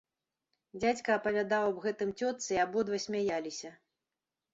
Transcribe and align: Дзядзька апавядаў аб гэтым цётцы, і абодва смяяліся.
Дзядзька 0.81 1.09
апавядаў 1.19 1.65
аб 1.73 1.77
гэтым 1.83 2.13
цётцы, 2.19 2.47
і 2.55 2.59
абодва 2.65 2.97
смяяліся. 3.05 3.71